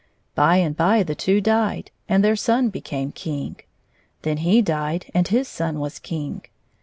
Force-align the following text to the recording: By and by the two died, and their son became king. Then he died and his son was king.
By 0.33 0.55
and 0.57 0.75
by 0.75 1.03
the 1.03 1.13
two 1.13 1.41
died, 1.41 1.91
and 2.09 2.23
their 2.23 2.35
son 2.35 2.69
became 2.69 3.11
king. 3.11 3.57
Then 4.23 4.37
he 4.37 4.59
died 4.63 5.05
and 5.13 5.27
his 5.27 5.47
son 5.47 5.77
was 5.79 5.99
king. 5.99 6.41